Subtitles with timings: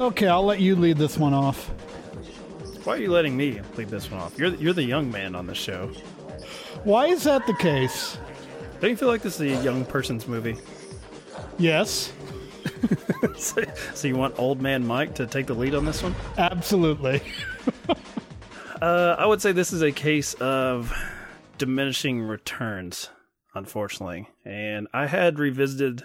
[0.00, 1.68] Okay, I'll let you lead this one off.
[2.84, 4.38] Why are you letting me lead this one off?
[4.38, 5.86] You're, you're the young man on the show.
[6.84, 8.18] Why is that the case?
[8.80, 10.58] Don't you feel like this is a young person's movie?
[11.58, 12.12] Yes,
[13.38, 13.62] so,
[13.94, 16.14] so you want old man Mike to take the lead on this one?
[16.36, 17.22] absolutely.
[18.80, 20.92] Uh, I would say this is a case of
[21.58, 23.10] diminishing returns,
[23.54, 24.28] unfortunately.
[24.44, 26.04] And I had revisited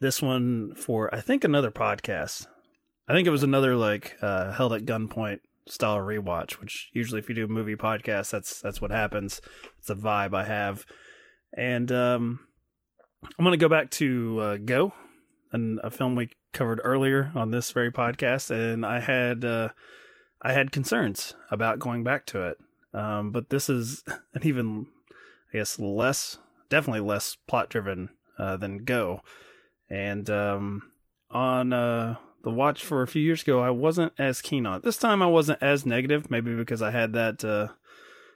[0.00, 2.46] this one for, I think, another podcast.
[3.08, 7.28] I think it was another like uh, held at gunpoint style rewatch, which usually if
[7.28, 9.40] you do a movie podcast, that's that's what happens.
[9.78, 10.84] It's a vibe I have,
[11.56, 12.40] and um,
[13.38, 14.92] I'm gonna go back to uh, Go,
[15.52, 19.70] and a film we covered earlier on this very podcast, and I had uh,
[20.40, 22.58] I had concerns about going back to it,
[22.94, 24.02] um, but this is
[24.34, 24.86] an even,
[25.52, 26.38] I guess, less,
[26.68, 29.22] definitely less plot driven uh, than Go,
[29.88, 30.92] and um,
[31.30, 34.82] on uh, the watch for a few years ago, I wasn't as keen on it.
[34.82, 37.68] This time, I wasn't as negative, maybe because I had that uh,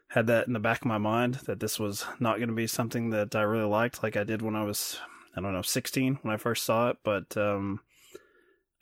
[0.08, 2.66] had that in the back of my mind that this was not going to be
[2.66, 4.98] something that I really liked, like I did when I was,
[5.36, 6.98] I don't know, 16 when I first saw it.
[7.02, 7.80] But um,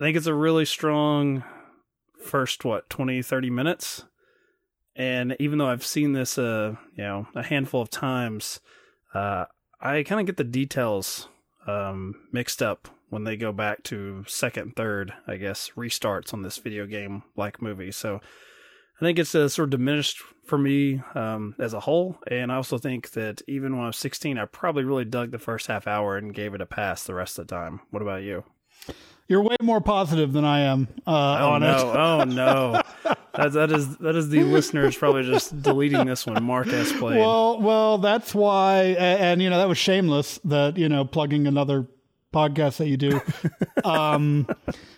[0.01, 1.45] I think it's a really strong
[2.21, 4.05] first what 20 30 minutes
[4.97, 8.61] and even though i've seen this uh you know a handful of times
[9.15, 9.45] uh
[9.81, 11.29] i kind of get the details
[11.67, 16.59] um mixed up when they go back to second third i guess restarts on this
[16.59, 17.93] video game like movie.
[17.93, 18.21] So
[19.01, 22.19] i think it's uh, sort of diminished for me um as a whole.
[22.29, 25.39] And i also think that even when i was 16 i probably really dug the
[25.39, 27.81] first half hour and gave it a pass the rest of the time.
[27.91, 28.45] What about you
[29.27, 31.77] You're way more positive than I am uh, Oh on no!
[31.77, 31.97] it.
[31.97, 32.83] Oh no!
[33.37, 36.41] That, that is that is the listeners probably just deleting this one.
[36.45, 37.19] Mark S played.
[37.19, 40.39] Well, well, that's why, a- and, you know that was shameless.
[40.45, 41.89] That you know plugging another
[42.33, 43.21] podcast that you do.
[43.85, 44.47] um,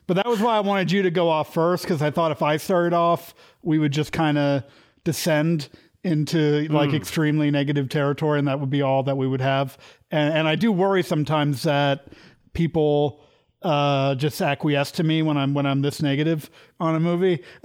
[0.06, 2.42] but that was why I wanted you to go off first because I thought if
[2.42, 4.64] I started off, we would just kind of
[5.04, 5.70] descend
[6.04, 9.78] into like extremely negative territory, and that would be all that we would have.
[10.10, 12.08] And, and I do worry sometimes that
[12.52, 13.22] people
[13.62, 17.42] uh, just acquiesce to me when I'm when I'm this negative on a movie.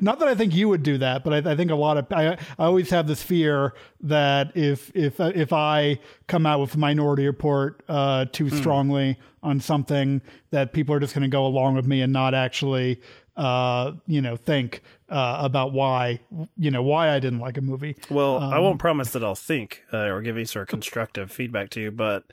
[0.00, 2.06] Not that I think you would do that, but I, I think a lot of
[2.12, 7.26] I, I always have this fear that if if if I come out with Minority
[7.26, 10.20] Report uh, too strongly on something,
[10.50, 13.00] that people are just going to go along with me and not actually
[13.38, 16.20] uh, you know think uh, about why
[16.58, 17.96] you know why I didn't like a movie.
[18.10, 21.70] well, I won't promise that I'll think uh, or give any sort of constructive feedback
[21.70, 22.24] to you, but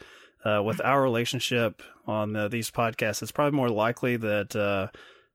[0.45, 4.87] uh, with our relationship on uh, these podcasts, it's probably more likely that uh,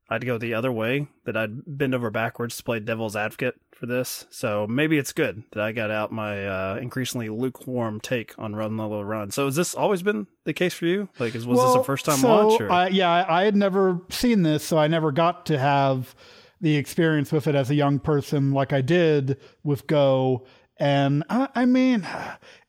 [0.09, 3.87] I'd go the other way, that I'd bend over backwards to play devil's advocate for
[3.87, 4.27] this.
[4.31, 8.77] So maybe it's good that I got out my uh, increasingly lukewarm take on Run
[8.77, 9.31] Lola Run.
[9.31, 11.09] So has this always been the case for you?
[11.19, 12.61] Like, is, was this Well, a first time so watch?
[12.61, 12.71] Or?
[12.71, 16.15] I, yeah, I had never seen this, so I never got to have
[16.61, 20.47] the experience with it as a young person like I did with Go.
[20.81, 22.09] And I, I mean,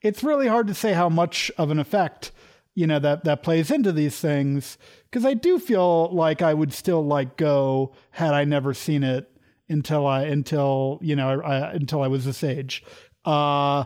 [0.02, 2.32] it's really hard to say how much of an effect
[2.74, 4.78] you know that that plays into these things
[5.10, 9.30] because I do feel like I would still like Go had I never seen it
[9.68, 12.84] until I until you know I, until I was this age.
[13.26, 13.86] Uh,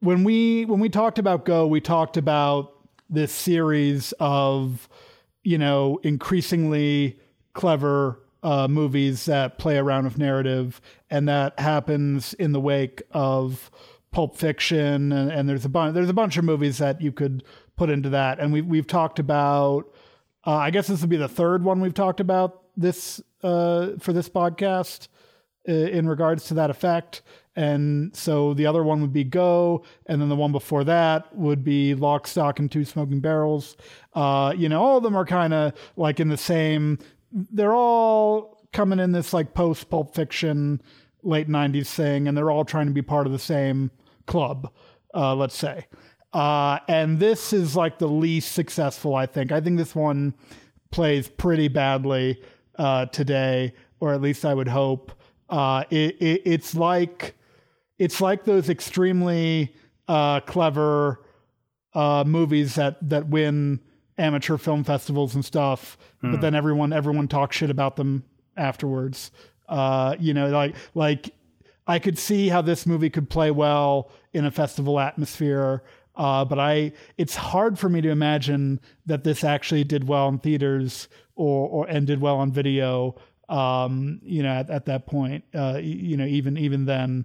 [0.00, 2.72] when we when we talked about Go, we talked about
[3.10, 4.88] this series of
[5.42, 7.18] you know increasingly
[7.54, 10.80] clever uh, movies that play around with narrative,
[11.10, 13.70] and that happens in the wake of
[14.10, 17.44] Pulp Fiction, and, and there's a bunch there's a bunch of movies that you could
[17.76, 19.92] put into that, and we've we've talked about.
[20.46, 24.12] Uh, I guess this would be the third one we've talked about this uh, for
[24.12, 25.08] this podcast
[25.68, 27.22] uh, in regards to that effect.
[27.56, 31.64] And so the other one would be Go, and then the one before that would
[31.64, 33.76] be Lock, Stock, and Two Smoking Barrels.
[34.14, 37.00] Uh, you know, all of them are kind of like in the same.
[37.32, 40.80] They're all coming in this like post Pulp Fiction,
[41.22, 43.90] late '90s thing, and they're all trying to be part of the same
[44.26, 44.72] club.
[45.14, 45.86] Uh, let's say.
[46.32, 49.50] Uh, and this is like the least successful, I think.
[49.50, 50.34] I think this one
[50.90, 52.42] plays pretty badly
[52.78, 55.12] uh, today, or at least I would hope.
[55.48, 57.34] Uh, it, it, it's like
[57.98, 59.74] it's like those extremely
[60.06, 61.24] uh, clever
[61.94, 63.80] uh, movies that that win
[64.18, 66.32] amateur film festivals and stuff, mm.
[66.32, 68.24] but then everyone everyone talks shit about them
[68.56, 69.30] afterwards.
[69.68, 71.32] Uh, you know, like like
[71.86, 75.82] I could see how this movie could play well in a festival atmosphere.
[76.14, 80.38] Uh, but I, it's hard for me to imagine that this actually did well in
[80.38, 83.14] theaters or, or and did well on video.
[83.48, 87.24] Um, you know, at, at that point, uh, you know, even even then,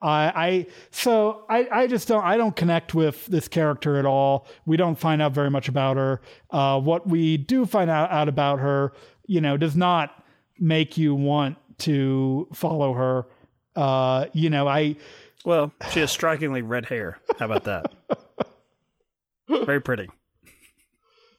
[0.00, 4.46] I, I so I, I just don't I don't connect with this character at all.
[4.64, 6.20] We don't find out very much about her.
[6.50, 8.92] Uh, what we do find out, out about her,
[9.26, 10.24] you know, does not
[10.58, 13.26] make you want to follow her.
[13.74, 14.96] Uh, you know, I
[15.44, 17.18] well, she has strikingly red hair.
[17.38, 17.92] How about that?
[19.48, 20.08] very pretty.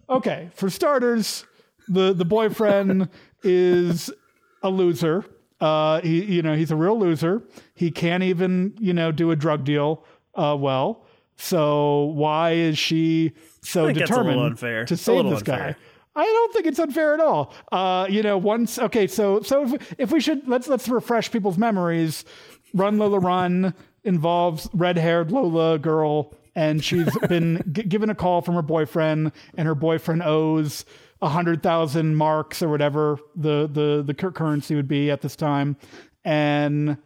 [0.10, 1.46] Okay, for starters,
[1.88, 3.10] the the boyfriend
[3.44, 4.12] is
[4.64, 5.26] a loser.
[5.60, 7.44] Uh, he, you know, he's a real loser.
[7.74, 11.06] He can't even, you know, do a drug deal uh, well.
[11.36, 15.58] So why is she so determined to save this unfair.
[15.74, 15.76] guy?
[16.16, 17.54] I don't think it's unfair at all.
[17.72, 21.58] Uh, you know, once okay, so so if, if we should let's let's refresh people's
[21.58, 22.26] memories.
[22.74, 23.74] Run Lola Run
[24.04, 29.68] involves red-haired Lola girl, and she's been g- given a call from her boyfriend, and
[29.68, 30.86] her boyfriend owes
[31.28, 35.76] hundred thousand marks or whatever the the the currency would be at this time,
[36.24, 36.98] and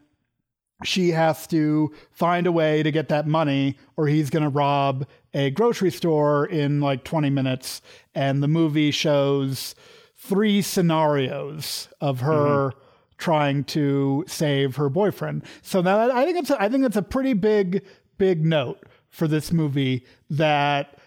[0.84, 5.08] she has to find a way to get that money, or he's going to rob
[5.34, 7.82] a grocery store in like twenty minutes.
[8.14, 9.76] And the movie shows
[10.16, 12.70] three scenarios of her.
[12.70, 12.80] Mm-hmm.
[13.20, 17.02] Trying to save her boyfriend, so that I think it's a, I think it's a
[17.02, 17.86] pretty big
[18.18, 20.98] big note for this movie that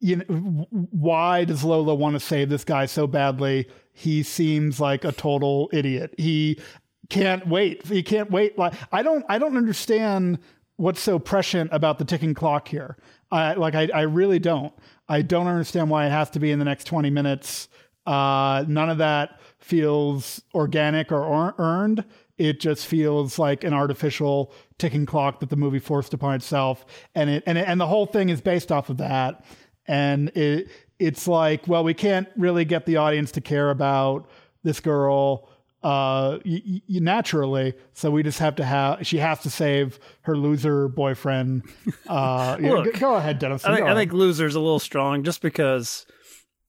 [0.00, 3.68] you know, why does Lola want to save this guy so badly?
[3.92, 6.14] He seems like a total idiot.
[6.18, 6.60] He
[7.08, 7.86] can't wait.
[7.86, 8.58] He can't wait.
[8.58, 10.38] Like I don't, I don't understand
[10.76, 12.96] what's so prescient about the ticking clock here.
[13.30, 14.72] I like, I, I really don't.
[15.08, 17.68] I don't understand why it has to be in the next twenty minutes.
[18.06, 22.04] Uh, none of that feels organic or, earned.
[22.38, 27.28] It just feels like an artificial ticking clock that the movie forced upon itself, and
[27.28, 29.44] it and it, and the whole thing is based off of that
[29.88, 30.68] and it
[31.00, 34.28] it's like well we can't really get the audience to care about
[34.62, 35.48] this girl
[35.82, 37.72] uh y- y- naturally.
[37.92, 41.62] So we just have to have she has to save her loser boyfriend.
[42.08, 43.64] Uh Look, go ahead dennis.
[43.64, 46.04] I think, I think loser's a little strong just because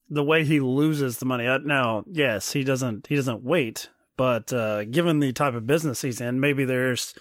[0.08, 1.46] the way he loses the money.
[1.46, 6.02] Uh, now yes he doesn't he doesn't wait but uh given the type of business
[6.02, 7.12] he's in maybe there's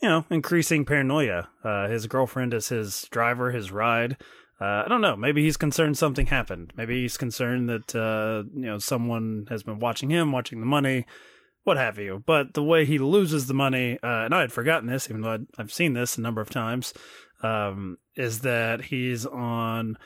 [0.00, 1.48] you know increasing paranoia.
[1.62, 4.16] Uh his girlfriend is his driver his ride
[4.60, 5.16] uh, I don't know.
[5.16, 6.72] Maybe he's concerned something happened.
[6.76, 11.06] Maybe he's concerned that uh, you know someone has been watching him, watching the money,
[11.64, 12.22] what have you.
[12.24, 15.32] But the way he loses the money, uh, and I had forgotten this, even though
[15.32, 16.94] I'd, I've seen this a number of times,
[17.42, 19.98] um, is that he's on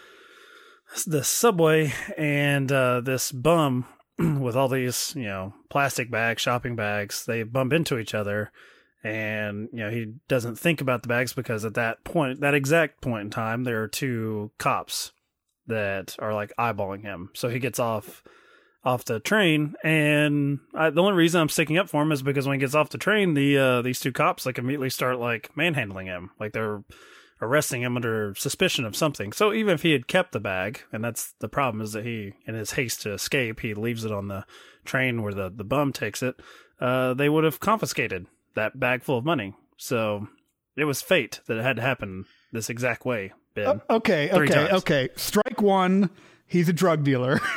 [1.06, 3.84] the subway and uh, this bum
[4.18, 7.26] with all these you know plastic bags, shopping bags.
[7.26, 8.50] They bump into each other
[9.04, 13.00] and you know he doesn't think about the bags because at that point that exact
[13.00, 15.12] point in time there are two cops
[15.68, 17.30] that are like eyeballing him.
[17.34, 18.24] So he gets off
[18.84, 19.74] off the train.
[19.84, 22.74] And I, the only reason i'm sticking up for him is because when he gets
[22.74, 26.30] off the train the uh these two cops like immediately start like manhandling him.
[26.40, 26.82] Like they're
[27.40, 29.32] arresting him under suspicion of something.
[29.32, 32.32] So even if he had kept the bag and that's the problem is that he
[32.46, 34.44] in his haste to escape he leaves it on the
[34.84, 36.40] train where the the bum takes it
[36.80, 38.26] uh they would have confiscated
[38.58, 39.54] that bag full of money.
[39.76, 40.28] So
[40.76, 43.80] It was fate that it had to happen this exact way, Ben.
[43.88, 44.72] Oh, okay, Three okay, times.
[44.82, 45.08] okay.
[45.16, 46.10] Strike one,
[46.46, 47.40] he's a drug dealer.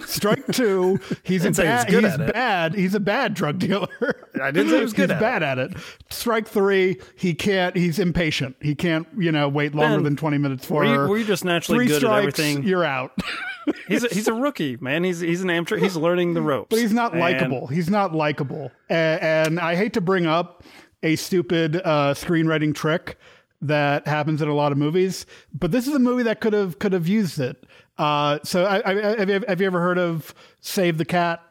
[0.00, 1.88] Strike two, he's a bad.
[1.88, 2.32] good He's at it.
[2.32, 2.74] bad.
[2.74, 3.86] He's a bad drug dealer.
[4.42, 5.72] I didn't say he was good he's at bad at it.
[6.10, 7.76] Strike three, he can't.
[7.76, 8.56] He's impatient.
[8.60, 9.06] He can't.
[9.16, 11.08] You know, wait longer Ben, than twenty minutes for were you- her.
[11.08, 12.62] were you just naturally Three good at everything?
[12.64, 13.12] You're out.
[13.86, 15.04] He's a, he's a rookie, man.
[15.04, 15.76] He's he's an amateur.
[15.76, 16.68] He's learning the ropes.
[16.70, 17.66] But he's not And- likable.
[17.66, 18.70] He's not likable.
[18.88, 20.62] And, and I hate to bring up
[21.02, 23.18] a stupid uh, screenwriting trick
[23.60, 26.78] that happens in a lot of movies, but this is a movie that could have
[26.78, 27.64] could have used it.
[27.96, 31.42] Uh, so I, I, have, you, have you ever heard of Save the Cat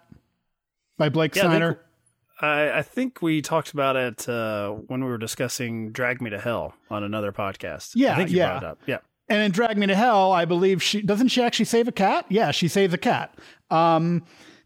[0.98, 1.82] by Blake Yeah, Snyder?
[2.40, 6.40] I, I think we talked about it uh, when we were discussing "Drag Me to
[6.40, 7.92] Hell" on another podcast.
[7.96, 8.52] Yeah, I think you yeah.
[8.52, 8.80] brought it up.
[8.86, 8.98] Yeah,
[9.30, 12.26] And in Drag Me to Hell, I believe she doesn't she actually save a cat?
[12.30, 13.38] Yeah, she saves a cat.
[13.70, 14.24] Um,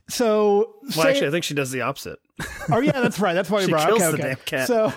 [0.08, 2.20] so well, say- actually, I think she does the opposite.
[2.70, 3.34] Oh yeah, that's right.
[3.34, 4.68] That's why we She brought kills okay, the okay.
[4.68, 4.68] damn cat.
[4.68, 4.94] So,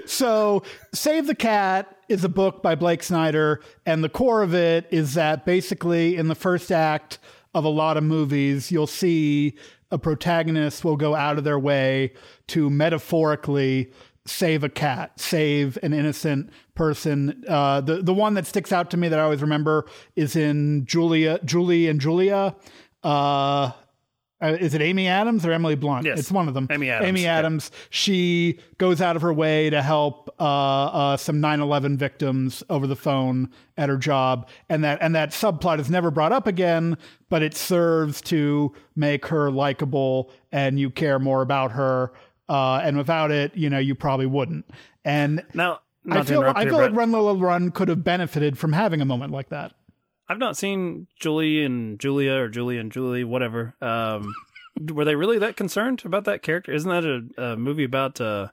[0.06, 0.62] so
[0.92, 5.14] Save the Cat is a book by Blake Snyder, and the core of it is
[5.14, 7.18] that basically in the first act
[7.54, 9.54] of a lot of movies, you'll see
[9.90, 12.12] a protagonist will go out of their way
[12.48, 13.90] to metaphorically
[14.30, 17.44] save a cat, save an innocent person.
[17.48, 20.86] Uh, the the one that sticks out to me that I always remember is in
[20.86, 22.54] Julia, Julie and Julia.
[23.02, 23.72] Uh,
[24.42, 26.06] uh, is it Amy Adams or Emily Blunt?
[26.06, 26.18] Yes.
[26.18, 26.66] It's one of them.
[26.70, 27.58] Amy Adams, Amy yeah.
[27.90, 32.96] She goes out of her way to help uh, uh, some 9/11 victims over the
[32.96, 36.96] phone at her job, and that and that subplot is never brought up again,
[37.28, 42.12] but it serves to make her likable, and you care more about her.
[42.50, 44.66] Uh, and without it, you know, you probably wouldn't.
[45.04, 49.00] And Now, I feel I feel like Run Lola Run could have benefited from having
[49.00, 49.72] a moment like that.
[50.28, 53.74] I've not seen Julie and Julia or Julie and Julie, whatever.
[53.80, 54.34] Um,
[54.92, 56.72] were they really that concerned about that character?
[56.72, 58.48] Isn't that a, a movie about uh,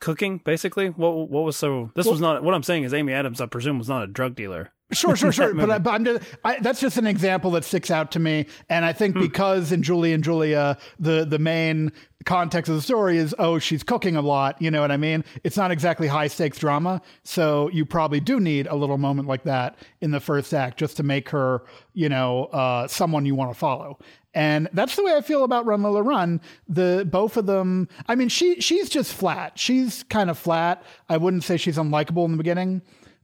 [0.00, 0.88] cooking, basically?
[0.88, 1.92] What what was so?
[1.94, 2.42] This was not.
[2.42, 4.72] What I'm saying is, Amy Adams, I presume, was not a drug dealer.
[4.92, 5.52] Sure, sure, sure.
[5.54, 8.46] but, I, but I'm just, I, that's just an example that sticks out to me.
[8.68, 8.98] And I Hmm.
[8.98, 11.92] think because in Julie and Julia, the the main
[12.24, 14.60] context of the story is oh she's cooking a lot.
[14.62, 15.24] You know what I mean?
[15.44, 19.42] It's not exactly high stakes drama, so you probably do need a little moment like
[19.44, 21.62] that in the first act just to make her
[21.94, 23.98] you know uh, someone you want to follow.
[24.34, 26.40] And that's the way I feel about Run Lola Run.
[26.68, 27.88] The both of them.
[28.06, 29.58] I mean, she she's just flat.
[29.58, 30.82] She's kind of flat.
[31.08, 32.82] I wouldn't say she's unlikable in the beginning.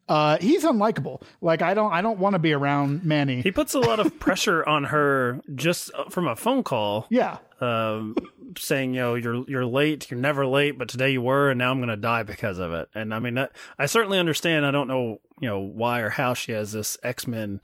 [0.08, 1.22] Uh, he's unlikable.
[1.40, 3.40] Like I don't I don't want to be around Manny.
[3.40, 7.06] He puts a lot of pressure on her just uh, from a phone call.
[7.08, 7.38] yeah.
[7.60, 8.16] um,
[8.58, 11.70] saying, you know, you're you're late, you're never late, but today you were, and now
[11.70, 12.88] I'm going to die because of it.
[12.94, 14.66] And I mean, that, I certainly understand.
[14.66, 17.60] I don't know, you know, why or how she has this X Men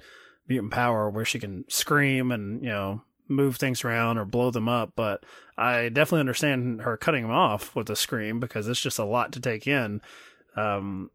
[0.47, 4.69] mutant power where she can scream and you know move things around or blow them
[4.69, 5.25] up, but
[5.59, 9.33] I definitely understand her cutting him off with a scream because it's just a lot
[9.33, 10.01] to take in.
[10.57, 11.11] Um,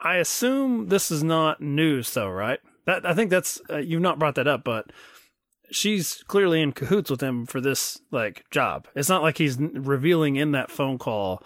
[0.00, 2.60] I assume this is not news, though, right?
[2.86, 4.90] That I think that's uh, you've not brought that up, but
[5.70, 8.88] she's clearly in cahoots with him for this like job.
[8.94, 11.42] It's not like he's revealing in that phone call,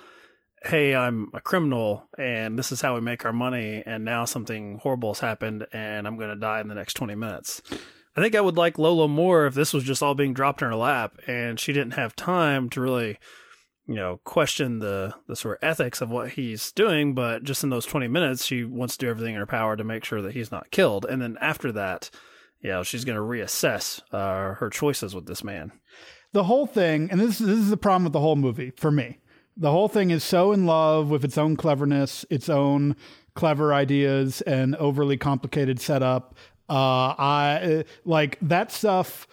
[0.62, 4.78] "Hey, I'm a criminal and this is how we make our money and now something
[4.82, 7.62] horrible has happened and I'm going to die in the next 20 minutes."
[8.16, 10.68] I think I would like Lola more if this was just all being dropped in
[10.68, 13.18] her lap and she didn't have time to really
[13.86, 17.70] you know question the the sort of ethics of what he's doing but just in
[17.70, 20.32] those 20 minutes she wants to do everything in her power to make sure that
[20.32, 22.10] he's not killed and then after that
[22.60, 25.72] you know she's going to reassess uh, her choices with this man
[26.34, 29.20] the whole thing, and this this is the problem with the whole movie for me.
[29.56, 32.96] The whole thing is so in love with its own cleverness, its own
[33.34, 36.34] clever ideas, and overly complicated setup.
[36.68, 39.28] Uh, I like that stuff.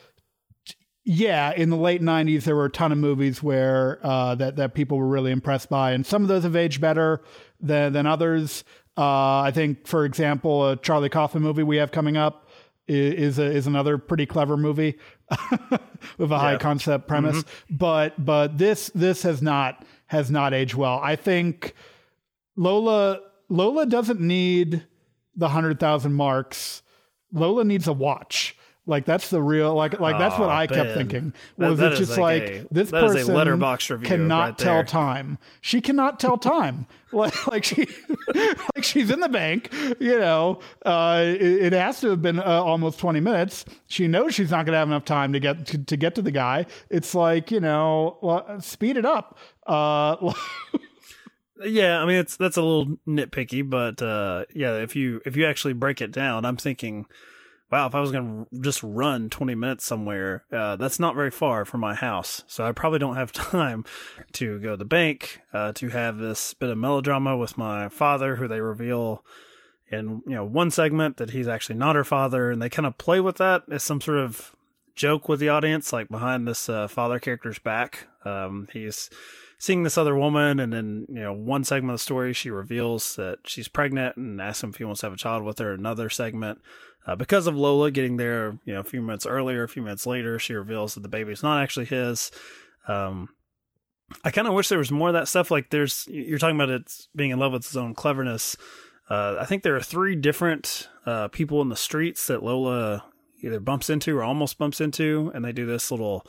[1.13, 4.73] Yeah, in the late '90s, there were a ton of movies where uh, that that
[4.73, 7.21] people were really impressed by, and some of those have aged better
[7.59, 8.63] than than others.
[8.97, 12.47] Uh, I think, for example, a Charlie Kaufman movie we have coming up
[12.87, 14.97] i- is a, is another pretty clever movie
[16.17, 17.43] with a high concept premise.
[17.69, 20.99] But but this this has not has not aged well.
[21.03, 21.73] I think
[22.55, 24.85] Lola Lola doesn't need
[25.35, 26.81] the hundred thousand marks.
[27.33, 28.55] Lola needs a watch.
[28.87, 30.97] Like that's the real like like that's what Aw, I kept Ben.
[30.97, 31.33] thinking.
[31.57, 34.57] Was that it is just like like, a- this that person Letterboxd review cannot right
[34.57, 35.37] tell time.
[35.61, 36.87] She cannot tell time.
[37.11, 37.87] like like she
[38.33, 39.71] like she's in the bank.
[39.99, 43.65] You know, uh, it, it has to have been uh, almost twenty minutes.
[43.87, 46.23] She knows she's not going to have enough time to get to, to get to
[46.23, 46.65] the guy.
[46.89, 49.37] It's like you know, well, speed it up.
[49.67, 50.33] Uh,
[51.63, 55.45] yeah i mean it's that's a little nitpicky but uh yeah if you if you
[55.45, 57.05] actually break it down i'm thinking
[57.71, 61.31] wow, if I was going to just run 20 minutes somewhere, uh, that's not very
[61.31, 62.43] far from my house.
[62.47, 63.85] So I probably don't have time
[64.33, 68.35] to go to the bank, uh, to have this bit of melodrama with my father,
[68.35, 69.23] who they reveal
[69.89, 72.51] in, you know, one segment that he's actually not her father.
[72.51, 74.53] And they kind of play with that as some sort of
[74.95, 78.07] joke with the audience, like behind this, uh, father character's back.
[78.25, 79.09] Um, he's,
[79.57, 83.15] seeing this other woman and then you know one segment of the story she reveals
[83.15, 85.71] that she's pregnant and asks him if he wants to have a child with her
[85.71, 86.59] another segment
[87.05, 90.05] uh, because of Lola getting there, you know, a few minutes earlier, a few minutes
[90.05, 92.31] later, she reveals that the baby's not actually his.
[92.87, 93.29] Um,
[94.23, 95.51] I kind of wish there was more of that stuff.
[95.51, 98.55] Like, there's you're talking about it being in love with its own cleverness.
[99.09, 103.03] Uh, I think there are three different uh, people in the streets that Lola
[103.43, 106.25] either bumps into or almost bumps into, and they do this little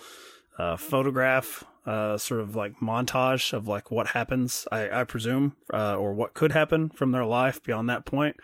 [0.59, 5.97] uh, photograph, uh, sort of like montage of like what happens, I, I presume, uh,
[5.97, 8.37] or what could happen from their life beyond that point.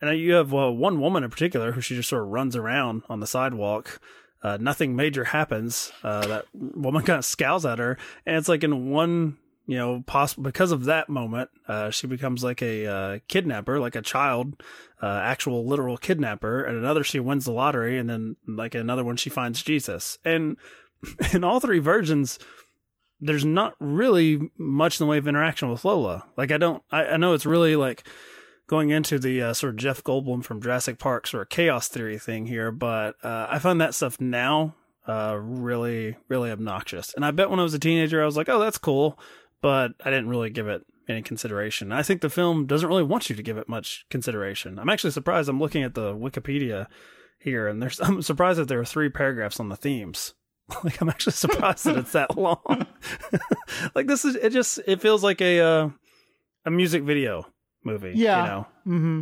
[0.00, 3.02] And you have well, one woman in particular who she just sort of runs around
[3.08, 4.00] on the sidewalk.
[4.42, 5.92] Uh, nothing major happens.
[6.02, 9.36] Uh, that woman kind of scowls at her, and it's like in one,
[9.66, 13.96] you know, possible because of that moment, uh, she becomes like a uh, kidnapper, like
[13.96, 14.62] a child,
[15.02, 16.62] uh, actual literal kidnapper.
[16.62, 20.18] And another, she wins the lottery, and then like another one, she finds Jesus.
[20.24, 20.56] And
[21.32, 22.38] in all three versions,
[23.20, 26.26] there's not really much in the way of interaction with Lola.
[26.36, 28.04] Like I don't, I, I know it's really like
[28.68, 32.18] going into the uh, sort of Jeff Goldblum from Jurassic Park sort of chaos theory
[32.18, 34.76] thing here, but uh, I find that stuff now
[35.08, 37.14] uh, really, really obnoxious.
[37.14, 39.18] And I bet when I was a teenager, I was like, oh, that's cool,
[39.62, 41.90] but I didn't really give it any consideration.
[41.90, 44.78] I think the film doesn't really want you to give it much consideration.
[44.78, 45.48] I'm actually surprised.
[45.48, 46.86] I'm looking at the Wikipedia
[47.38, 50.34] here, and there's I'm surprised that there are three paragraphs on the themes.
[50.84, 52.86] Like I'm actually surprised that it's that long.
[53.94, 54.50] like this is it.
[54.50, 55.88] Just it feels like a uh,
[56.66, 57.46] a music video
[57.84, 58.12] movie.
[58.14, 58.42] Yeah.
[58.42, 58.66] You know?
[58.86, 59.20] Mm-hmm.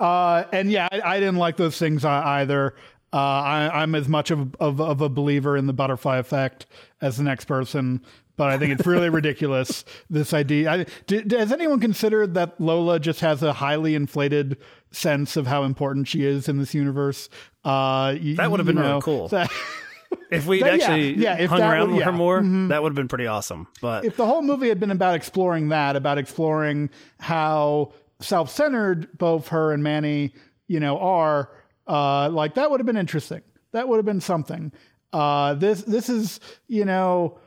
[0.00, 2.74] Uh, and yeah, I, I, didn't like those things either.
[3.12, 6.66] Uh, I, am as much of, of, of a believer in the butterfly effect
[7.00, 8.04] as the next person,
[8.36, 9.84] but I think it's really ridiculous.
[10.10, 10.70] This idea.
[10.70, 14.56] I, d- has anyone considered that Lola just has a highly inflated
[14.90, 17.28] sense of how important she is in this universe?
[17.64, 19.28] Uh, that would have been know, really cool.
[19.28, 19.48] That,
[20.30, 22.04] if we'd that, actually yeah, yeah, hung around would, with yeah.
[22.06, 22.68] her more, mm-hmm.
[22.68, 23.66] that would have been pretty awesome.
[23.80, 29.48] But if the whole movie had been about exploring that, about exploring how self-centered both
[29.48, 30.34] her and Manny,
[30.66, 31.50] you know, are,
[31.86, 33.42] uh, like that would have been interesting.
[33.72, 34.72] That would have been something.
[35.12, 37.38] Uh, this this is you know.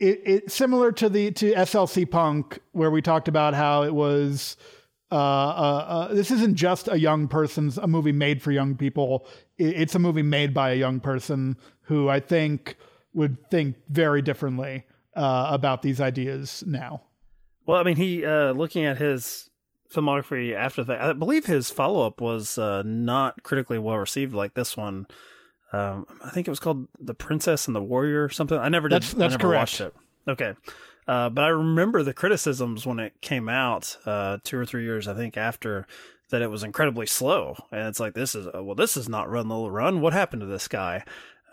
[0.00, 4.56] It, it similar to the to SLC Punk where we talked about how it was
[5.10, 9.26] uh, uh, uh, this isn't just a young person's a movie made for young people.
[9.56, 11.56] it's a movie made by a young person
[11.88, 12.76] who I think
[13.12, 14.84] would think very differently
[15.16, 17.02] uh, about these ideas now.
[17.66, 19.50] Well, I mean, he uh, looking at his
[19.92, 24.54] filmography after that, I believe his follow up was uh, not critically well received like
[24.54, 25.06] this one.
[25.72, 28.58] Um, I think it was called The Princess and the Warrior or something.
[28.58, 29.02] I never did.
[29.02, 29.60] That's, that's never correct.
[29.60, 29.94] Watched it.
[30.26, 30.54] Okay.
[31.06, 35.08] Uh, but I remember the criticisms when it came out uh, two or three years,
[35.08, 35.86] I think, after
[36.30, 37.56] that it was incredibly slow.
[37.72, 40.02] And it's like, this is, well, this is not Run Lola Run.
[40.02, 41.04] What happened to this guy?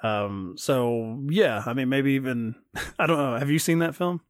[0.06, 2.56] Um, so yeah, I mean, maybe even
[3.00, 3.38] I don't know.
[3.38, 4.22] Have you seen that film?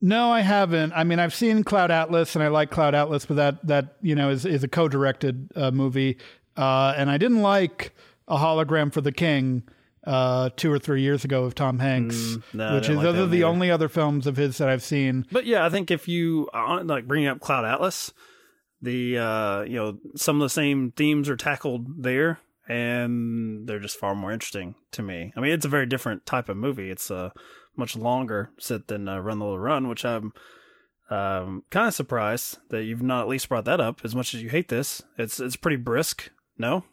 [0.00, 0.92] No, I haven't.
[0.92, 4.14] I mean, I've seen Cloud Atlas, and I like Cloud Atlas, but that that you
[4.14, 6.18] know is is a co-directed uh, movie,
[6.56, 7.94] uh, and I didn't like
[8.28, 9.62] a hologram for the king
[10.06, 13.18] uh, two or three years ago of Tom Hanks, mm, no, which is like those
[13.18, 13.46] are the either.
[13.46, 15.26] only other films of his that I've seen.
[15.32, 18.12] But yeah, I think if you like bringing up Cloud Atlas,
[18.82, 23.98] the uh, you know some of the same themes are tackled there and they're just
[23.98, 25.32] far more interesting to me.
[25.36, 26.90] I mean, it's a very different type of movie.
[26.90, 27.32] It's a
[27.76, 30.32] much longer sit than uh, Run the Little Run, which I'm
[31.10, 34.00] um, kind of surprised that you've not at least brought that up.
[34.04, 36.30] As much as you hate this, it's it's pretty brisk.
[36.58, 36.84] No,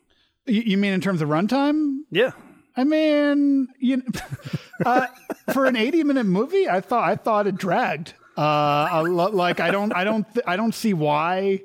[0.46, 2.00] you, you mean in terms of runtime?
[2.12, 2.32] Yeah.
[2.76, 4.04] I mean, you know,
[4.86, 5.08] uh,
[5.54, 8.14] for an 80 minute movie, I thought I thought it dragged.
[8.36, 11.62] Uh, like I don't I don't th- I don't see why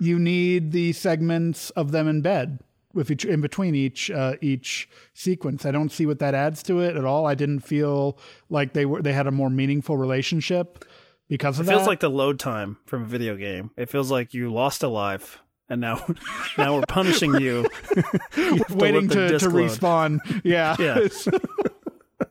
[0.00, 2.60] you need the segments of them in bed
[2.94, 5.64] with each in between each uh, each sequence.
[5.64, 7.26] I don't see what that adds to it at all.
[7.26, 8.18] I didn't feel
[8.50, 10.84] like they were they had a more meaningful relationship
[11.28, 11.76] because of it that.
[11.76, 13.70] feels like the load time from a video game.
[13.76, 15.38] It feels like you lost a life
[15.72, 16.04] and now
[16.58, 17.66] now we're punishing you,
[18.36, 20.18] you waiting to, to, to respawn.
[20.44, 20.76] Yeah,
[22.18, 22.26] yeah.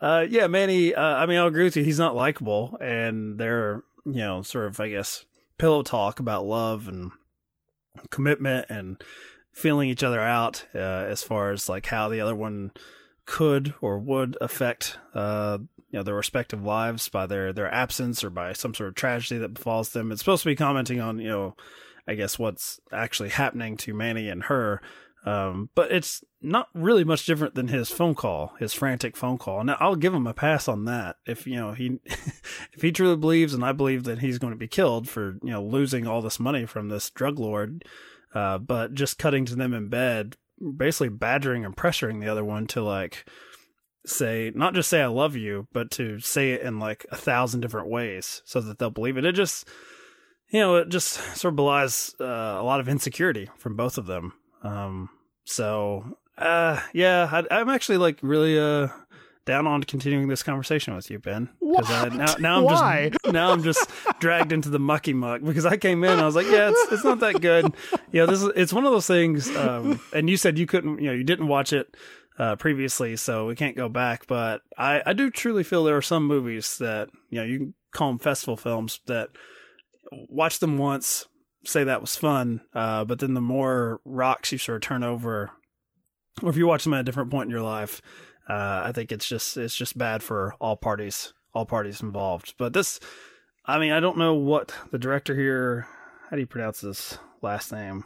[0.00, 0.94] uh, yeah, Manny.
[0.94, 1.82] Uh, I mean, I'll agree with you.
[1.82, 5.24] He's not likable, and they're you know sort of I guess
[5.58, 7.10] pillow talk about love and
[8.10, 9.02] commitment and
[9.52, 12.72] feeling each other out uh, as far as like how the other one
[13.26, 15.58] could or would affect uh,
[15.90, 19.38] you know their respective lives by their their absence or by some sort of tragedy
[19.38, 20.10] that befalls them.
[20.10, 21.56] It's supposed to be commenting on you know
[22.06, 24.82] I guess what's actually happening to Manny and her.
[25.24, 29.60] Um, but it's not really much different than his phone call, his frantic phone call.
[29.60, 31.16] And I'll give him a pass on that.
[31.26, 34.58] If, you know, he, if he truly believes, and I believe that he's going to
[34.58, 37.84] be killed for, you know, losing all this money from this drug lord,
[38.34, 40.36] uh, but just cutting to them in bed,
[40.76, 43.24] basically badgering and pressuring the other one to like,
[44.06, 47.60] say not just say I love you, but to say it in like a thousand
[47.60, 49.24] different ways so that they'll believe it.
[49.24, 49.66] It just,
[50.50, 54.06] you know, it just sort of belies uh, a lot of insecurity from both of
[54.06, 54.34] them.
[54.64, 55.10] Um,
[55.44, 58.88] so, uh, yeah, I, am actually like really uh
[59.44, 61.50] down on continuing this conversation with you, Ben.
[61.58, 61.88] What?
[61.90, 63.10] I, now, now I'm Why?
[63.10, 66.18] just now I'm just dragged into the mucky muck because I came in.
[66.18, 67.72] I was like, yeah, it's it's not that good.
[68.10, 69.54] You know, this is it's one of those things.
[69.54, 71.94] Um, and you said you couldn't, you know, you didn't watch it
[72.38, 74.26] uh, previously, so we can't go back.
[74.26, 77.74] But I, I do truly feel there are some movies that you know you can
[77.92, 79.30] call them festival films that
[80.10, 81.26] watch them once,
[81.64, 85.50] say that was fun, uh, but then the more rocks you sort of turn over,
[86.42, 88.00] or if you watch them at a different point in your life,
[88.48, 92.54] uh, I think it's just it's just bad for all parties, all parties involved.
[92.58, 93.00] But this,
[93.64, 95.86] I mean, I don't know what the director here.
[96.30, 98.04] How do you pronounce this last name?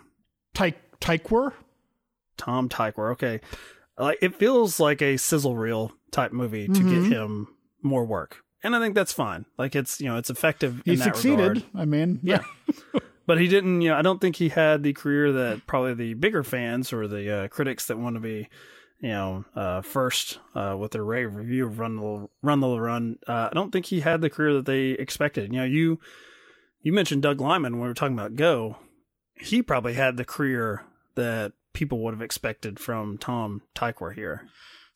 [0.55, 1.53] Tyke Tykwer?
[2.37, 3.13] Tom Tykwer.
[3.13, 3.41] Okay,
[3.99, 6.91] like it feels like a sizzle reel type movie to Mhm.
[6.91, 7.49] get him
[7.83, 9.47] more work, and I think that's fine.
[9.57, 10.83] Like it's you know it's effective.
[10.85, 11.39] He in that succeeded.
[11.39, 11.65] regard.
[11.75, 12.43] I mean, Yeah.
[13.29, 13.83] but he didn't.
[13.83, 17.07] You know, I don't think he had the career that probably the bigger fans or
[17.07, 18.49] the uh, critics that want to be,
[19.01, 23.19] you know, uh, first uh, with their rave review of Run the Run the Run.
[23.29, 25.53] Uh, I don't think he had the career that they expected.
[25.53, 26.01] You know, you
[26.81, 28.79] you mentioned Doug Liman when we were talking about Go.
[29.35, 34.49] He probably had the career that people would have expected from Tom Tykwer here.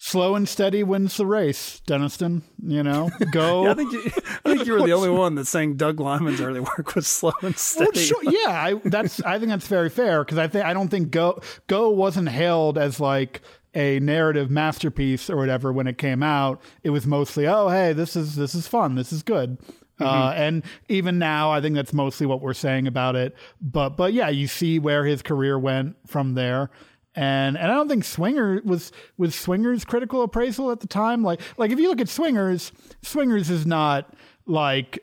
[0.04, 2.42] Slow and steady wins the race, Deniston.
[2.60, 3.62] You know, go.
[3.66, 4.02] Yeah, I think you,
[4.44, 7.30] I think you were the only one that's saying Doug Liman's early work was slow
[7.40, 8.00] and Well, steady.
[8.00, 9.22] sure, yeah, I, that's.
[9.22, 12.78] I think that's very fair because I think I don't think Go Go wasn't hailed
[12.78, 13.42] as like
[13.76, 16.60] a narrative masterpiece or whatever when it came out.
[16.82, 19.56] It was mostly, oh, hey, this is this is fun, this is good.
[20.00, 23.36] Uh, and even now, I think that's mostly what we're saying about it.
[23.60, 26.70] But but yeah, you see where his career went from there.
[27.14, 31.22] And and I don't think Swinger was was Swingers critical appraisal at the time.
[31.22, 32.72] Like like if you look at Swingers,
[33.03, 34.12] Swingers is not
[34.46, 34.98] like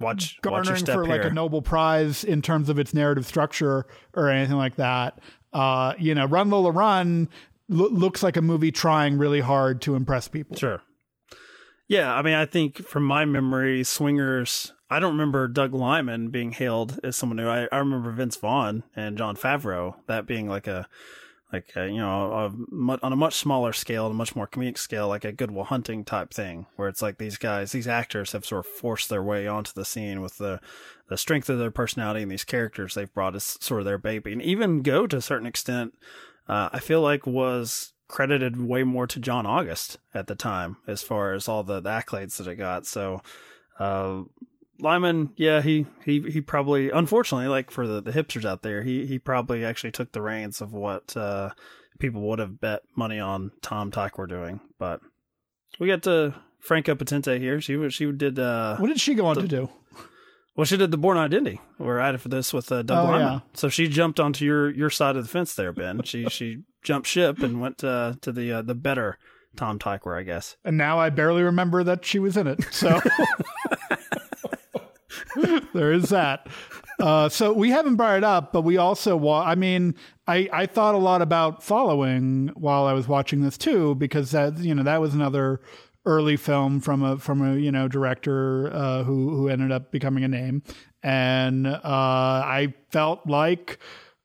[0.00, 1.16] Watch, watch your garnering step for here.
[1.16, 5.20] like a Nobel Prize in terms of its narrative structure or anything like that.
[5.52, 7.28] Uh, you know, Run Lola Run
[7.68, 10.56] lo- looks like a movie trying really hard to impress people.
[10.56, 10.82] Sure.
[11.88, 14.72] Yeah, I mean, I think from my memory, Swingers.
[14.90, 17.48] I don't remember Doug Liman being hailed as someone new.
[17.48, 20.86] I, I remember Vince Vaughn and Jon Favreau that being like a,
[21.52, 24.46] like a, you know, a, mu- on a much smaller scale, and a much more
[24.46, 28.32] comedic scale, like a Goodwill Hunting type thing, where it's like these guys, these actors
[28.32, 30.60] have sort of forced their way onto the scene with the,
[31.08, 34.32] the strength of their personality and these characters they've brought as sort of their baby,
[34.32, 35.94] and even go to a certain extent.
[36.48, 41.02] Uh, I feel like was credited way more to John August at the time as
[41.02, 42.86] far as all the, the accolades that it got.
[42.86, 43.22] So,
[43.78, 44.22] uh,
[44.80, 49.06] Liman, yeah, he, he, he probably, unfortunately, like for the, the hipsters out there, he,
[49.06, 51.50] he probably actually took the reins of what, uh,
[51.98, 54.60] people would have bet money on Tom Tykwer doing.
[54.78, 55.00] But
[55.78, 57.60] we got to Franka Potente here.
[57.60, 59.68] She was, she did, uh, What did she go on to do?
[60.56, 61.60] well, she did the Bourne Identity.
[61.78, 63.20] We're at it for this with uh, Doug Oh, Liman.
[63.20, 63.40] yeah.
[63.54, 66.02] So she jumped onto your your side of the fence there, Ben.
[66.02, 69.18] She she jumped ship and went uh, to the uh, the better
[69.56, 70.56] Tom Tykwer, I guess.
[70.64, 72.64] And now I barely remember that she was in it.
[72.70, 73.00] So
[75.74, 76.48] there is that.
[76.98, 79.94] Uh, so we haven't brought it up, but we also wa- I mean,
[80.26, 84.58] I, I thought a lot about following while I was watching this too, because that
[84.58, 85.60] you know that was another
[86.04, 90.24] early film from a from a you know director uh, who who ended up becoming
[90.24, 90.62] a name,
[91.02, 93.78] and uh, I felt like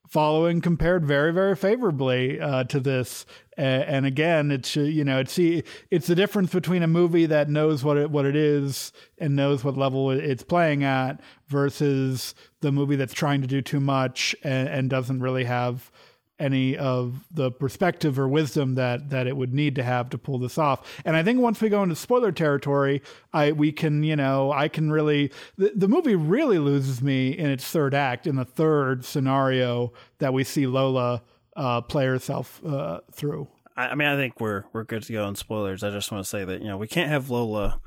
[0.08, 3.26] following compared very very favorably uh, to this
[3.58, 7.84] and again it's uh, you know it's it's the difference between a movie that knows
[7.84, 12.96] what it what it is and knows what level it's playing at versus the movie
[12.96, 15.91] that's trying to do too much and, and doesn't really have
[16.39, 20.38] any of the perspective or wisdom that that it would need to have to pull
[20.38, 21.02] this off.
[21.04, 23.02] And I think once we go into spoiler territory,
[23.34, 27.48] I we can, you know, I can really the, the movie really loses me in
[27.48, 31.24] its third act in the third scenario that we see Lola
[31.58, 33.50] uh, play herself uh, through.
[33.76, 35.84] I, mean, I think we're we're good to go on spoilers.
[35.84, 37.82] I just want to say that you know we can't have Lola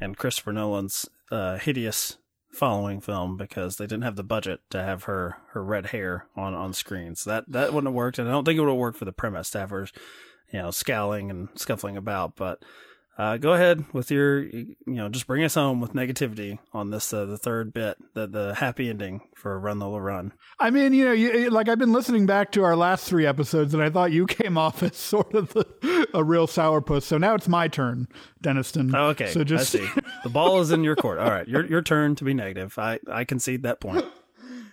[0.00, 2.18] and Christopher Nolan's uh, hideous
[2.52, 6.54] following film because they didn't have the budget to have her her red hair on
[6.54, 7.14] on screen.
[7.14, 9.04] So that that wouldn't have worked, and I don't think it would have worked for
[9.04, 9.88] the premise to have her,
[10.52, 12.36] you know, scowling and scuffling about.
[12.36, 12.62] But
[13.18, 17.12] uh, go ahead with your, you know, just bring us home with negativity on this,
[17.14, 20.32] uh, the third bit, the the happy ending for Run Lola Run.
[20.60, 23.72] I mean, you know, you, like I've been listening back to our last three episodes,
[23.74, 27.04] and I thought you came off as sort of the, a real sourpuss.
[27.04, 28.06] So now it's my turn,
[28.42, 28.94] Deniston.
[28.94, 29.88] Oh, okay, So just I see.
[30.22, 31.18] the ball is in your court.
[31.18, 32.78] All right, your your turn to be negative.
[32.78, 34.04] I I concede that point.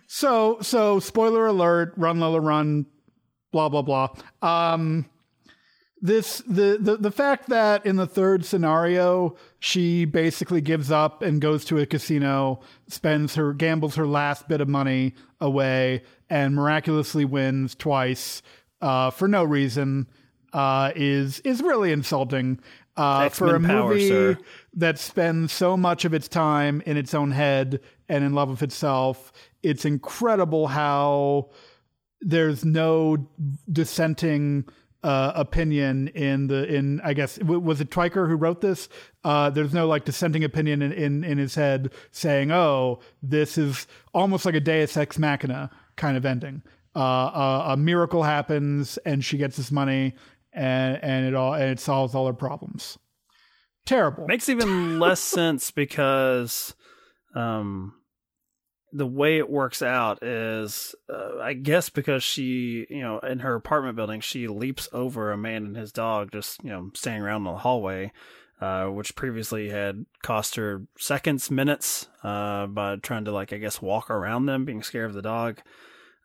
[0.06, 2.86] So, so spoiler alert, run Lola run,
[3.52, 4.10] blah blah blah.
[4.44, 5.06] Um,
[6.04, 11.40] this the, the the fact that in the third scenario she basically gives up and
[11.40, 17.24] goes to a casino, spends her gambles her last bit of money away, and miraculously
[17.24, 18.42] wins twice
[18.82, 20.06] uh, for no reason
[20.52, 22.60] uh, is is really insulting
[22.98, 24.38] uh, for a power, movie sir.
[24.74, 28.62] that spends so much of its time in its own head and in love with
[28.62, 29.32] itself.
[29.64, 31.52] It's incredible how
[32.20, 33.30] there's no
[33.72, 34.66] dissenting
[35.04, 38.90] uh, opinion in the in I guess w- was it Tykwer who wrote this?
[39.24, 43.88] Uh, there's no like dissenting opinion in, in in his head saying, "Oh, this is
[44.14, 46.64] almost like a Deus ex machina kind of ending."
[46.96, 50.14] Uh, a, a miracle happens, and she gets this money,
[50.54, 52.98] and and it all and it solves all her problems.
[53.86, 54.26] Terrible.
[54.28, 56.74] Makes even less sense because
[57.36, 57.96] um
[58.94, 63.56] the way it works out is uh, I guess because she, you know, in her
[63.56, 67.48] apartment building, she leaps over a man and his dog just, you know, standing around
[67.48, 68.12] in the hallway.
[68.62, 73.82] Uh, which previously had cost her seconds, minutes, uh, by trying to like I guess
[73.82, 75.60] walk around them, being scared of the dog.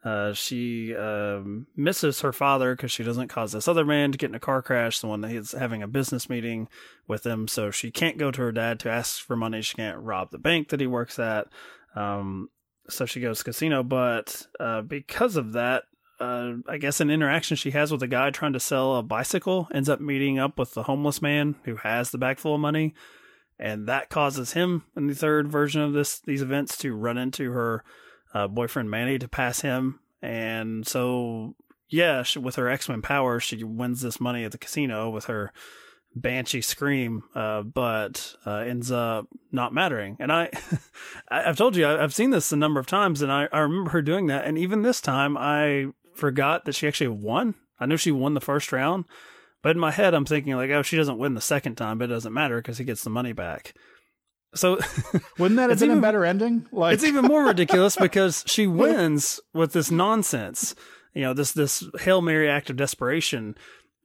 [0.04, 4.30] Uh, she um, misses her father because she doesn't cause this other man to get
[4.30, 6.68] in a car crash, the one that he's having a business meeting
[7.08, 7.48] with him.
[7.48, 9.60] So she can't go to her dad to ask for money.
[9.60, 11.48] She can't rob the bank that he works at.
[11.96, 12.50] Um,
[12.88, 15.84] so she goes to casino, but uh, because of that,
[16.20, 19.68] uh, I guess an interaction she has with a guy trying to sell a bicycle
[19.72, 22.94] ends up meeting up with the homeless man who has the bag full of money,
[23.58, 27.52] and that causes him in the third version of this these events to run into
[27.52, 27.84] her
[28.34, 31.54] uh, boyfriend Manny to pass him, and so
[31.88, 35.26] yeah, she, with her X Men power, she wins this money at the casino with
[35.26, 35.52] her
[36.20, 40.16] banshee scream, uh, but uh, ends up not mattering.
[40.20, 40.50] And I,
[41.28, 43.90] I've told you, I- I've seen this a number of times, and I, I remember
[43.90, 44.44] her doing that.
[44.44, 47.54] And even this time, I forgot that she actually won.
[47.80, 49.04] I knew she won the first round,
[49.62, 52.06] but in my head, I'm thinking like, oh, she doesn't win the second time, but
[52.10, 53.74] it doesn't matter because he gets the money back.
[54.54, 54.78] So
[55.38, 56.66] Wouldn't that have been even- a better ending?
[56.72, 60.74] Like it's even more ridiculous because she wins with this nonsense.
[61.14, 63.56] You know, this this Hail Mary act of desperation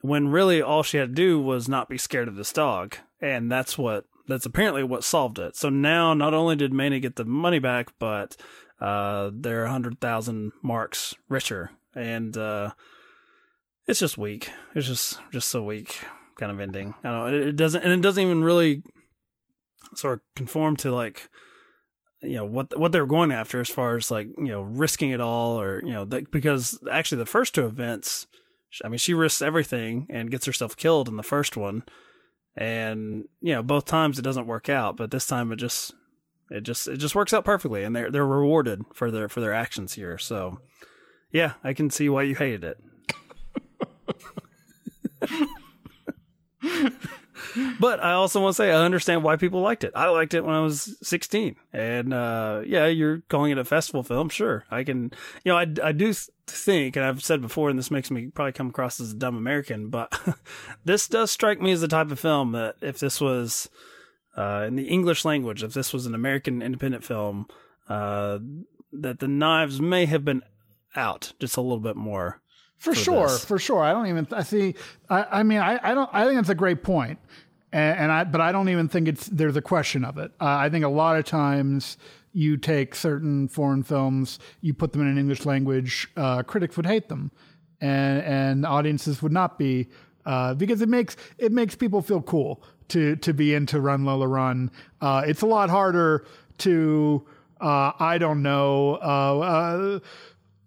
[0.04, 2.98] when really all she had to do was not be scared of this dog.
[3.22, 5.56] And that's what that's apparently what solved it.
[5.56, 8.36] So now not only did Manny get the money back, but
[8.82, 11.72] uh they're a hundred thousand marks richer.
[11.96, 12.72] And uh
[13.88, 14.52] it's just weak.
[14.76, 15.98] It's just just so weak
[16.38, 16.96] kind of ending.
[17.02, 17.48] I don't know.
[17.48, 18.84] It, doesn't and it doesn't even really
[19.96, 21.30] sort of conform to like
[22.22, 25.12] you know what what they were going after as far as like you know risking
[25.12, 28.28] it all or you know because actually the first two events
[28.84, 31.84] I mean she risks everything and gets herself killed in the first one.
[32.56, 35.94] And you know both times it doesn't work out but this time it just
[36.50, 37.84] it just it just works out perfectly.
[37.84, 40.18] And they're they're rewarded for their for their actions here.
[40.18, 40.60] So
[41.32, 42.80] yeah I can see why you hated it
[47.80, 49.92] But I also want to say I understand why people liked it.
[49.96, 51.56] I liked it when I was 16.
[51.72, 54.30] And uh, yeah, you're calling it a festival film.
[54.30, 54.66] Sure.
[54.72, 55.12] I can,
[55.44, 56.14] you know, I, I do
[56.48, 59.38] think, and I've said before, and this makes me probably come across as a dumb
[59.38, 60.20] American, but
[60.86, 63.70] this does strike me as the type of film that if this was
[64.38, 67.48] uh, in the English language, if this was an American independent film,
[67.90, 68.40] uh,
[68.92, 70.44] that the knives may have been
[70.96, 72.42] out just a little bit more.
[72.84, 73.46] For, for sure, this.
[73.46, 73.82] for sure.
[73.82, 74.28] I don't even.
[74.34, 74.76] I see.
[75.10, 76.10] I, I mean, I, I don't.
[76.12, 77.18] I think that's a great point,
[77.72, 78.26] and, and I.
[78.26, 80.32] But I don't even think it's there's a question of it.
[80.42, 81.98] Uh, I think a lot of times
[82.34, 86.86] you take certain foreign films, you put them in an English language, uh, critics would
[86.86, 87.32] hate them,
[87.80, 89.88] and and audiences would not be.
[90.26, 94.28] Uh, because it makes it makes people feel cool to to be into Run Lola
[94.28, 94.70] Run.
[95.00, 96.26] Uh, it's a lot harder
[96.58, 97.26] to
[97.62, 100.00] uh, I don't know uh, uh,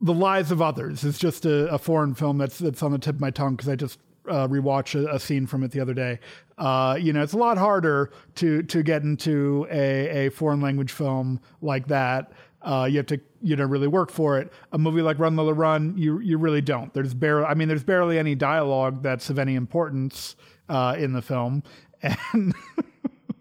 [0.01, 3.17] the Lives of Others is just a, a foreign film that's that's on the tip
[3.17, 5.95] of my tongue because I just uh, rewatched a, a scene from it the other
[5.95, 6.19] day.
[6.59, 10.93] Uh, you know, it's a lot harder to to get into a, a foreign language
[10.93, 12.33] film like that.
[12.63, 14.53] Uh, you have to you know really work for it.
[14.73, 16.93] A movie like Run Lola Run, you you really don't.
[16.93, 20.37] There's barely I mean there's barely any dialogue that's of any importance
[20.69, 21.63] uh, in the film,
[22.03, 22.55] and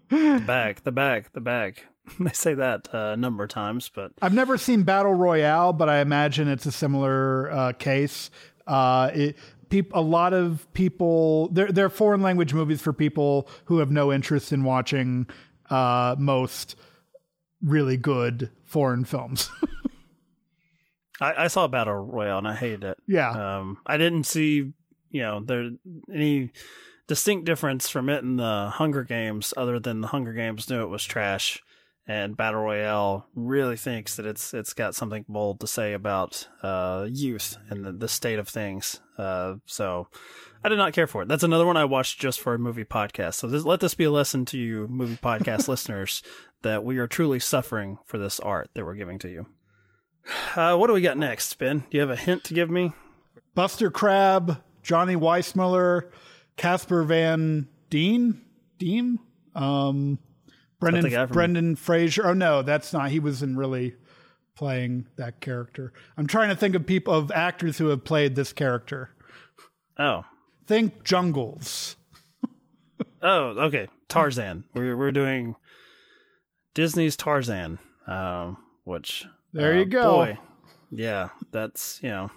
[0.10, 1.82] The bag, the bag, the bag.
[2.20, 5.90] They say that uh, a number of times, but I've never seen Battle Royale, but
[5.90, 8.30] I imagine it's a similar uh, case.
[8.68, 9.36] Uh, it,
[9.70, 14.14] peop, a lot of people they're they're foreign language movies for people who have no
[14.14, 15.28] interest in watching
[15.70, 16.76] uh, most
[17.62, 19.50] really good foreign films.
[21.22, 22.98] I, I saw Battle Royale and I hated it.
[23.08, 23.58] yeah.
[23.58, 24.74] Um, I didn't see,
[25.10, 25.72] you know, there
[26.14, 26.52] any
[27.08, 30.90] distinct difference from it in the Hunger Games, other than the Hunger Games knew it
[30.90, 31.64] was trash,
[32.08, 37.08] and Battle Royale really thinks that it's it's got something bold to say about uh,
[37.10, 39.02] youth and the, the state of things.
[39.18, 40.08] Uh, so
[40.64, 41.28] I did not care for it.
[41.28, 43.36] That's another one I watched just for a movie podcast.
[43.36, 46.22] So this, let this be a lesson to you, movie podcast listeners,
[46.62, 49.48] that we are truly suffering for this art that we're giving to you.
[50.56, 51.80] Uh, what do we got next, Ben?
[51.80, 52.94] Do you have a hint to give me?
[53.54, 56.10] Buster Crabbe, Johnny Weissmuller,
[56.58, 58.42] Casper Van Dien,
[58.78, 59.20] Diem,
[59.54, 60.20] um,
[60.92, 62.28] Brendan Brendan Fraser.
[62.28, 63.12] Oh no, that's not.
[63.12, 63.96] He wasn't really
[64.56, 65.94] playing that character.
[66.18, 69.10] I'm trying to think of people of actors who have played this character.
[69.98, 70.26] Oh,
[70.68, 71.96] Think Jungles.
[73.22, 73.88] Oh, okay.
[74.08, 74.66] Tarzan.
[74.76, 75.56] We're we're doing
[76.76, 80.12] Disney's Tarzan, um, which There uh, you go.
[80.12, 80.38] Boy,
[80.92, 82.30] yeah, that's you know.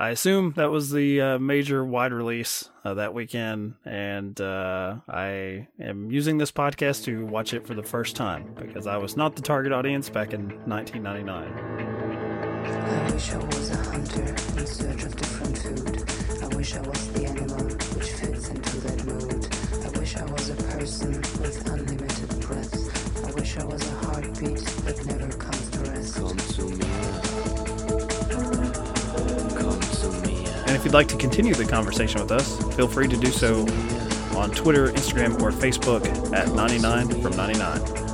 [0.00, 5.68] I assume that was the uh, major wide release uh, that weekend, and uh, I
[5.78, 9.36] am using this podcast to watch it for the first time because I was not
[9.36, 11.52] the target audience back in 1999.
[12.64, 14.22] I wish I was a hunter
[14.58, 16.44] in search of different food.
[16.44, 19.48] I wish I was the animal which fits into that mood.
[19.84, 23.28] I wish I was a person with unlimited breath.
[23.28, 26.14] I wish I was a heartbeat that never comes to rest.
[26.16, 27.39] Come to me.
[30.80, 33.66] If you'd like to continue the conversation with us, feel free to do so
[34.34, 38.09] on Twitter, Instagram, or Facebook at 99 from 99.